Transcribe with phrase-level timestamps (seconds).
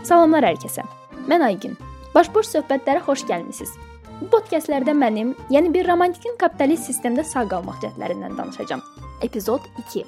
[0.00, 0.80] Salamlar hər kəsə.
[1.28, 1.74] Mən Aygün.
[2.14, 3.74] Başboş söhbətlərə xoş gəlmisiniz.
[4.20, 8.80] Bu podkastlərdə mənim, yəni bir romantikin kapitalist sistemdə sağ qalmaq cəhdlərindən danışacağam.
[9.26, 10.04] Epizod 2.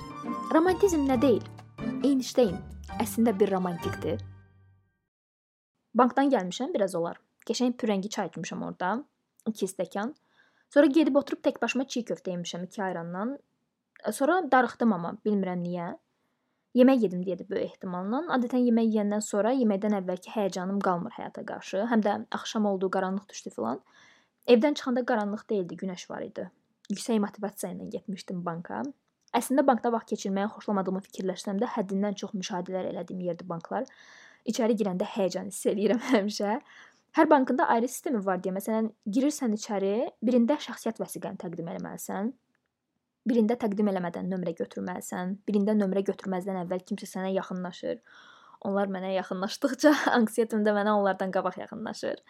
[0.54, 1.44] Romantizm nə deyil?
[2.08, 2.56] Einstein
[3.04, 4.22] əslində bir romantikdir.
[5.92, 7.20] Bankdan gəlmişəm, biraz olar.
[7.44, 8.94] Qəşəng pürəngi çay içmişəm orada.
[9.52, 10.14] 2 stəkan.
[10.72, 13.36] Sonra gedib oturub tək başıma çiğ köftə yemişəm 2 ayrandan.
[14.10, 15.92] Sonra darıxdım amma bilmirəm niyə.
[16.72, 18.22] Yemək yedim deyə də böyük ehtimalla.
[18.32, 21.82] Adətən yemək yeyəndən sonra yeməkdən əvvəlki həyəcanım qalmır həyata qarşı.
[21.90, 23.82] Həm də axşam oldu, qaranlıq düşdü filan.
[24.54, 26.46] Evdən çıxanda qaranlıq değildi, günəş var idi.
[26.90, 28.80] Yüksək motivasiya ilə getmişdim banka.
[29.36, 33.84] Əslində bankda vaxt keçirməyi xoşlamadığımı fikirləşsəm də, həddindən çox müşahidələr elədiyim yerdir banklar.
[34.48, 36.56] İçəri girəndə həyəcan hiss eləyirəm həmişə.
[37.16, 39.92] Hər bankında ayrı sistemi var deyə, məsələn, girirsən içəri,
[40.24, 42.32] birində şəxsiyyət vəsiqəni təqdim etməlisən,
[43.28, 48.00] Birində təqdim eləmədən nömrə götürməlisən, birində nömrə götürməzdən əvvəl kimsə sənə yaxınlaşır.
[48.66, 52.22] Onlar mənə yaxınlaşdıqca anksiyetim də mənə onlardan qabaq yaxınlaşır.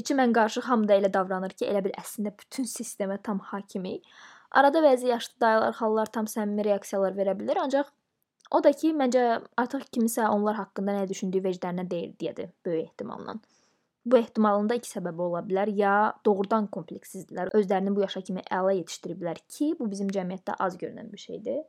[0.00, 4.08] İçi mən qarşı hamıda elə davranır ki, elə bil əslində bütün sistemə tam hakimik.
[4.50, 7.92] Arada bəzi yaşlı dayılar, xalalar tam səmimi reaksiyalar verə bilər, ancaq
[8.52, 9.24] o da ki, məncə
[9.60, 13.36] artıq kimisə onlar haqqında nə düşündüyü vecdərinə deyil deyədir, böyük ehtimalla.
[14.06, 15.70] Bu ehtimalın da iki səbəbi ola bilər.
[15.78, 21.12] Ya doğrudan kompleksizdirlər, özlərini bu yaşa kimi əla yetişdiriblər ki, bu bizim cəmiyyətdə az görünən
[21.12, 21.62] bir şeydir.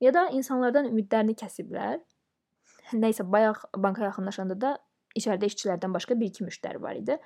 [0.00, 2.00] Ya da insanlardan ümidlərini kəsiblər.
[2.92, 4.72] Nəysə, bayaq banka yaxınlaşanda da
[5.18, 7.18] içəridə işçilərdən başqa 1-2 müştəri var idi.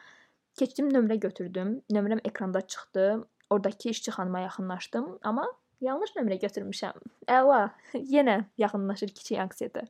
[0.59, 1.81] Keçdim nömrə götürdüm.
[1.93, 3.25] Nömrəm ekranda çıxdı.
[3.51, 5.47] Oradakı işçi xanıma yaxınlaşdım, amma
[5.81, 7.01] yanlış nömrə götürmüşəm.
[7.29, 9.85] Əla, yenə yaxınlaşır kiçik anksiyete.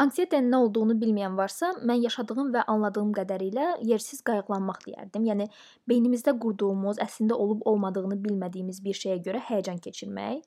[0.00, 5.26] Anksiyetenin nə olduğunu bilməyən varsa, mən yaşadığım və anladığım qədərilə yersiz qayğılanmaq deyərdim.
[5.28, 5.46] Yəni
[5.90, 10.40] beynimizdə qurduğumuz, əslində olub-olmadığını bilmədiyimiz bir şeyə görə həyəcan keçirmək.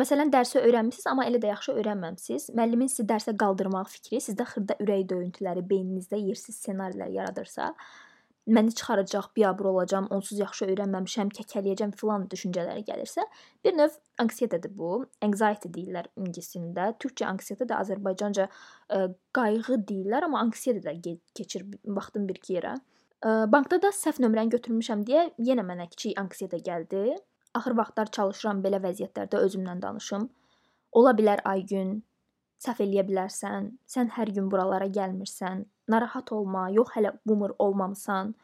[0.00, 2.48] Məsələn, dərsi öyrənmisiniz, amma elə də yaxşı öyrənməmisiniz.
[2.56, 7.68] Müəllimin sizi dərsə qaldırmaq fikri sizdə xırda ürək döyüntüləri, beyninizdə yersiz ssenarilər yaradırsa,
[8.46, 13.24] məni çıxaracaq, biabır olacam, onsuz yaxşı öyrənməmişəm, kəkələyəcəm filan düşüncələri gəlirsə,
[13.64, 15.06] bir növ anksiyetədir bu.
[15.24, 16.90] Anxiety deyirlər ingiliscəsində.
[17.00, 19.00] Türkcə anksiyetə də Azərbaycanca ə,
[19.36, 22.76] qayğı deyirlər, amma anksiyetə də keçir baxdım bir-iki yerə.
[23.24, 27.14] Ə, bankda da səhv nömrəni götürmüşəm deyə yenə mənə kiçik anksiyetə gəldi.
[27.56, 30.28] Axır vaxtlar çalışıram belə vəziyyətlərdə özümlə danışım.
[30.92, 32.02] Ola bilər ay gün
[32.64, 33.70] səhv eləyə bilərsən.
[33.94, 35.64] Sən hər gün buralara gəlmirsən.
[35.92, 38.34] Narahat olma, yox hələ boomer olmamısan.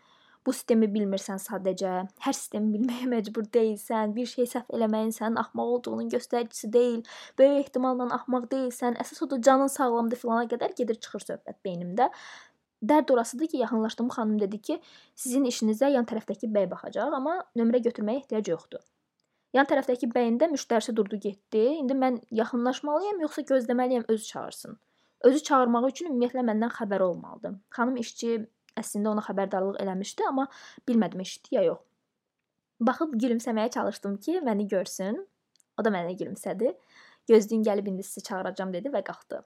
[0.47, 1.95] Bu sistemi bilmirsən sadəcə.
[2.25, 4.15] Hər sistemi bilməyə məcbur deyilsən.
[4.17, 7.03] Bir şey səhv eləməyin sənin axmaq olduğunun göstəricisi deyil.
[7.39, 8.97] Böyük ehtimalla axmaq deyilsən.
[9.05, 12.09] Əsas odur canın sağlamdır filana qədər gedir çıxır söhbət beynimdə.
[12.93, 14.79] Dərd orasıdır ki, yaxınlaşdığım xanım dedi ki,
[15.15, 18.81] sizin işinizə yan tərəfdəki bəy baxacaq, amma nömrə götürməyə ehtiyac yoxdur.
[19.57, 21.63] Yan tərəfdəki bəyin də müştərisi durdu getdi.
[21.81, 24.77] İndi mən yaxınlaşmalıyam, yoxsa gözləməliyəm özü çağırsın?
[25.27, 27.57] Özü çağırmağı üçün ümumiyyətlə məndən xəbəri olmalıdır.
[27.75, 28.37] Xanım işçi
[28.79, 30.47] əslində ona xəbərdarlıq eləmişdi, amma
[30.89, 31.83] bilmədim eşitdi ya yox.
[32.81, 35.19] Baxıb gülümsəməyə çalışdım ki, məni görsün.
[35.77, 36.73] O da mənə gülümsədi.
[37.29, 39.43] Gözləyin gəlib indi sizi çağıracağam dedi və qalxdı.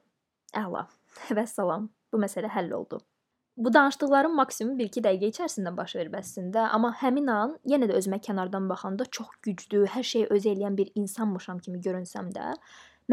[0.60, 0.84] Əla.
[1.41, 1.88] Vəssalam.
[2.12, 3.00] Bu məsələ həll oldu.
[3.56, 8.19] Bu danışdıqlarım maksimum 1-2 dəqiqə içərisində baş verib əslində, amma həmin an yenə də özümə
[8.25, 12.56] kənardan baxanda çox güclü, hər şeyi özü eləyən bir insanmışam kimi görünsəm də,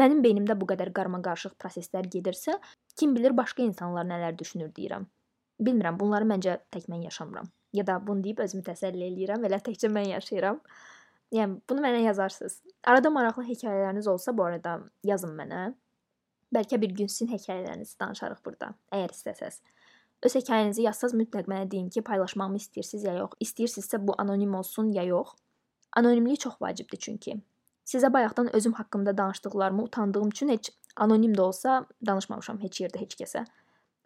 [0.00, 2.54] Mənim beynimdə bu qədər qarmaqarışıq proseslər gedirsə,
[2.96, 5.04] kim bilir başqa insanlar nələr düşünür deyirəm.
[5.60, 7.50] Bilmirəm, bunları məncə tək mən yaşamıram.
[7.76, 10.62] Ya da bunu deyib özümü təsəlli eləyirəm, elə təkcə mən yaşayıram.
[11.32, 12.58] Yəni bunu mənə yazarsınız.
[12.88, 15.62] Arada maraqlı hekayələriniz olsa bu arada yazın mənə.
[16.52, 19.60] Bəlkə bir gün sizin hekayələrinizi danışarıq burada, əgər istəsəz.
[20.22, 23.34] Öz hekayənizi yazsaz mütləq mənə deyin ki, paylaşmamı istəyirsiniz ya yox.
[23.42, 25.34] İstəyirsinizsə bu anonim olsun ya yox.
[25.96, 27.40] Anonimlik çox vacibdir çünki.
[27.84, 33.16] Sizə bayaqdan özüm haqqımda danışdıqlarımı utandığım üçün heç anonim də olsa danışmamışam heç yerdə heç
[33.18, 33.44] kəsə.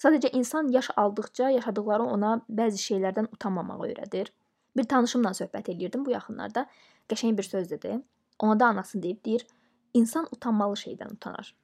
[0.03, 4.33] Sadəcə insan yaş aldıqca yaşadıkları ona bəzi şeylərdən utanmamağı öyrədir.
[4.77, 6.67] Bir tanışımla söhbət eləyirdim bu yaxınlarda.
[7.09, 8.01] Qəşəng bir söz dedi.
[8.39, 9.47] Ona da anası deyib deyir:
[9.95, 11.55] "İnsan utanmalı şeydən utanar."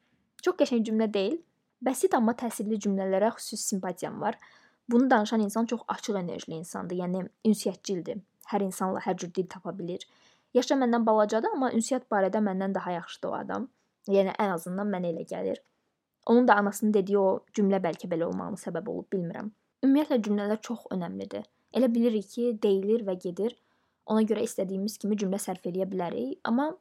[0.43, 1.41] Çox qəşəng cümlə deyil.
[1.83, 4.37] Bəsit amma təsirli cümlələrə xüsusi simpatiyam var.
[4.91, 6.97] Bunu danışan insan çox açıq enerjili insandır.
[6.97, 8.21] Yəni ünsiyyətçildir.
[8.53, 10.05] Hər insanla hər cür dil tapa bilir.
[10.55, 13.69] Yaşca məndən balacadır, amma ünsiyyət barədə məndən daha yaxşıdır o adam.
[14.11, 15.59] Yəni ən azından mənə elə gəlir.
[16.27, 19.51] Onun da anasının dediyi o cümlə bəlkə belə olmağına səbəb olub, bilmirəm.
[19.83, 21.49] Ümumiyyətlə cümlələr çox əhəmilidir.
[21.75, 23.57] Elə bilirik ki, deyilir və gedir.
[24.07, 26.73] Ona görə istədiyimiz kimi cümlə sərf eləyə bilərik, amma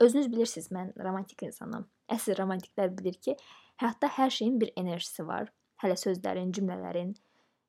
[0.00, 1.86] özünüz bilirsiniz, mən romantik insanam.
[2.10, 3.36] Əsl romantiklər bilir ki,
[3.82, 5.50] həyatda hər şeyin bir enerjisi var.
[5.82, 7.12] Hələ sözlərin, cümlələrin.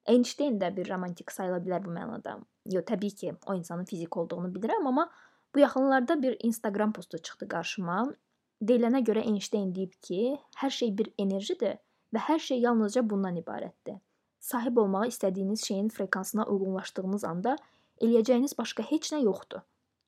[0.08, 2.38] Einstein də bir romantik sayıla bilər bu mənada.
[2.70, 5.10] Yo, təbii ki, o insanın fizik olduğunu bilirəm, amma
[5.56, 7.98] Bu yaxınlarda bir Instagram postu çıxdı qarşıma.
[8.62, 11.78] Deyilənə görə Einstein deyib ki, hər şey bir enerjidir
[12.16, 14.00] və hər şey yalnızca bundan ibarətdir.
[14.44, 17.56] sahib olmağı istədiyiniz şeyin frekansına uyğunlaşdığınız anda
[18.02, 19.62] eləyəcəyiniz başqa heç nə yoxdur.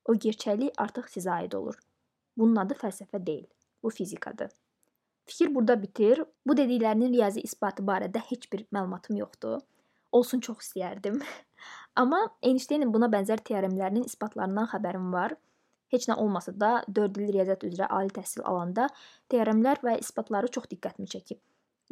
[0.05, 1.77] O gerçəklik artıq sizə aid olur.
[2.37, 3.45] Bunun adı fəlsəfə deyil,
[3.83, 4.51] bu fizikadır.
[5.25, 6.22] Fikir burada bitir.
[6.45, 9.63] Bu dediklərinin riyazi isbatı barədə heç bir məlumatım yoxdur.
[10.12, 11.18] Olsun çox istəyərdim.
[12.01, 15.36] Amma Einsteynin buna bənzər teoremlərinin isbatlarından xəbərim var.
[15.94, 18.88] Heç nə olmasa da 4 il riyaziyyat üzrə ali təhsil alanda
[19.33, 21.42] teoremlər və isbatları çox diqqətimi çəkib.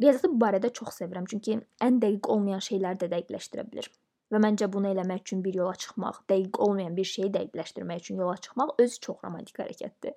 [0.02, 3.90] Riyaziyyatı bu barədə çox sevirəm, çünki ən dəqiq olmayan şeyləri də dəqiqləşdirə bilir.
[4.32, 8.36] Və məncə bunu eləmək üçün bir yola çıxmaq, dəqiq olmayan bir şeyi dəqiqləşdirmək üçün yola
[8.46, 10.16] çıxmaq özü çox romantik hərəkətdir.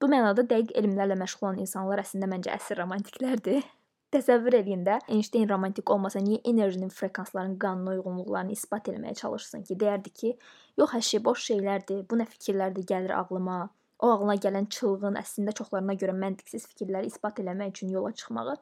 [0.00, 3.60] Bu mənada dəqiq elmlərlə məşğul olan insanlar əslində məncə əsl romantiklərdir.
[4.14, 9.76] Təsəvvür eləyin də, Einstein romantik olmasa niyə enerjinin frekansların qanuna uyğunluqlarını isbat etməyə çalışsın ki,
[9.82, 10.32] deyərdi ki,
[10.80, 13.60] yox hər şey boş şeylərdir, bu nə fikirlərdir gəlir ağlıma.
[14.00, 18.56] O ağlına gələn çılğın, əslində çoxlarına görə məntiqsiz fikirləri isbat etmək üçün yola çıxmağı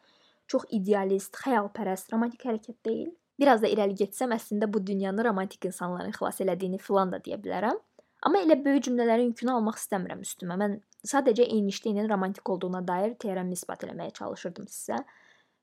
[0.48, 3.12] çox idealist, xəyalpərəst, romantik hərəkət deyil.
[3.38, 7.78] Biraz da irəli getsəm, əslində bu dünyanı romantik insanların xilas elədiyini filan da deyə bilərəm.
[8.26, 10.56] Amma elə böyük cümlələrin yükünü almaq istəmirəm üstümə.
[10.58, 14.98] Mən sadəcə Einsteynin romantik olduğuna dair teorem isbat etməyə çalışırdım sizə.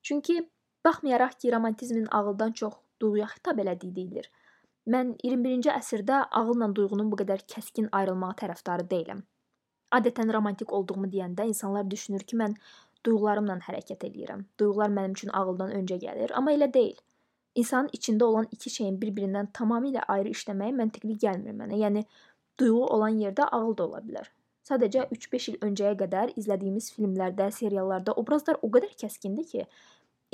[0.02, 0.50] Çünki
[0.84, 4.30] baxmayaraq ki, romantizmin ağıldan çox duyğuya xitab elədiyi deyilir.
[4.86, 9.24] Mən 21-ci əsrdə ağılla duyğunun bu qədər kəskin ayrılmağı tərəfdarı deyiləm.
[9.96, 12.54] Adətən romantik olduğumu deyəndə insanlar düşünür ki, mən
[13.06, 14.46] duyğularımla hərəkət eləyirəm.
[14.60, 16.96] Duyğular mənim üçün ağıldan öncə gəlir, amma elə deyil.
[17.56, 21.78] İnsanın içində olan iki şeyin bir-birindən tamamilə ayrı işləməyi məntiqli gəlmir mənə.
[21.82, 22.04] Yəni
[22.60, 24.28] duyğu olan yerdə ağıl da ola bilər.
[24.66, 29.66] Sadəcə 3-5 il öncəyə qədər izlədiyimiz filmlərdə, seriallarda obrazlar o qədər kəskindir ki,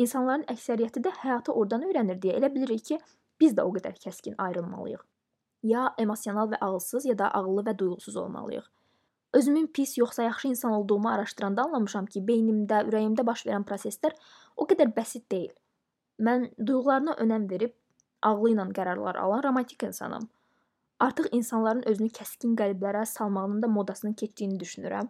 [0.00, 2.98] İnsanların əksəriyyəti də həyatı oradan öyrənir deyə elə bilirik ki,
[3.40, 5.02] biz də o qədər kəskin ayrılmalıyıq.
[5.68, 8.64] Ya emosional və ağılsız, ya da ağıllı və duyğusuz olmalıyıq.
[9.32, 14.16] Özümün pis yoxsa yaxşı insan olduğumu araşdıranda anlamışam ki, beynimdə, ürəyimdə baş verən proseslər
[14.56, 15.52] o qədər bəsit deyil.
[16.20, 17.76] Mən duyğularına önəm verib
[18.22, 20.28] ağlı ilə qərarlar alan romantik insanam.
[21.02, 25.08] Artıq insanların özünü kəskin qəlblərə salmağının da modasının keçdiyini düşünürəm.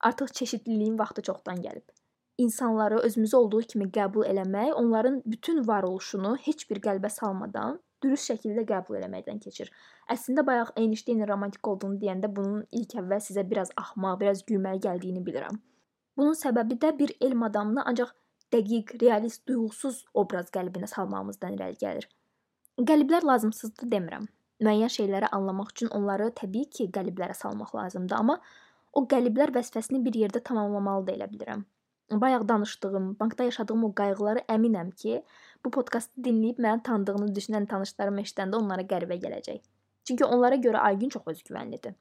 [0.00, 1.94] Artıq çeşidliliyin vaxtı çoxdan gəlib
[2.38, 8.64] insanları özümüzü olduğu kimi qəbul eləmək, onların bütün varoluşunu heç bir qəlbə salmadan dürüst şəkildə
[8.68, 9.70] qəbul eləməkdən keçir.
[10.10, 15.24] Əslində bayaq Einstein romantik olduğunu deyəndə bunun ilk əvvəl sizə biraz axmaq, biraz gülməli gəldiyini
[15.26, 15.60] bilirəm.
[16.16, 18.12] Bunun səbəbi də bir elm adamını ancaq
[18.52, 22.08] dəqiq, realist, duyğusuz obraz qəlbinə salmağımızdan irəli gəlir.
[22.78, 24.26] Qəliblər lazımsızdır demirəm.
[24.64, 28.40] Müəyyən şeyləri anlamaq üçün onları təbii ki, qəliblərə salmaq lazımdır, amma
[28.92, 31.64] o qəliblər vəzifəsini bir yerdə tamamlamalı da elə bilirəm
[32.10, 35.22] bayaq danışdığım, bankda yaşadığım o qayğıları əminəm ki,
[35.64, 39.60] bu podkastı dinləyib məni tanıdığını düşünən tanışlarım eşidəndə onlara qəribə gələcək.
[40.04, 41.94] Çünki onlara görə Aygün çox özgüvənlidir.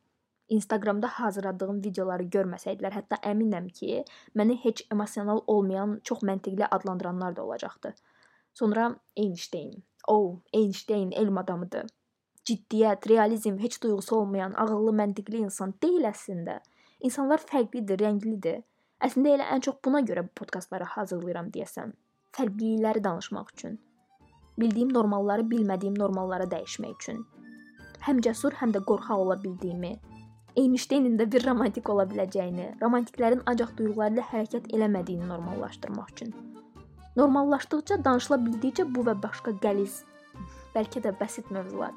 [0.50, 4.04] Instagramda hazırladığım videoları görməsəydilər, hətta əminəm ki,
[4.36, 7.94] məni heç emosional olmayan, çox məntiqli adlandıranlar da olacaqdı.
[8.54, 9.84] Sonra Einstein.
[10.08, 11.88] Oh, Einstein elm adamıdır.
[12.44, 16.58] Ciddiyyət, realizm, heç duyğusu olmayan, ağıllı, məntiqli insan deyil əslində.
[17.00, 18.58] İnsanlar fərqlidir, rənglidir.
[19.00, 21.94] Əslində elə ən çox buna görə bu podkastları hazırlayıram deyəsən.
[22.36, 23.78] Fərqlilikləri danışmaq üçün.
[24.60, 27.22] Bildiyim normalları bilmədiyim normallara dəyişmək üçün.
[28.10, 29.94] Həm cəsur, həm də qorxaq ola bildiyimi,
[30.60, 36.36] Einsteinin də bir romantik ola biləcəyini, romantiklərin ancaq duyğuları ilə hərəkət eləmədiyini normallaşdırmaq üçün.
[37.16, 40.04] Normallaşdıqca, danışıla bildikcə bu və başqa qəliz,
[40.76, 41.96] bəlkə də bəsit mövzular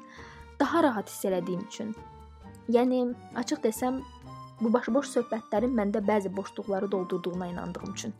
[0.59, 1.95] daha rahat hiss elədiyim üçün.
[2.73, 3.01] Yəni,
[3.39, 4.01] açıq desəm,
[4.61, 8.13] Bu başıboş söhbətlərin məndə bəzi boşluqları doldurduğuna inandığım üçün.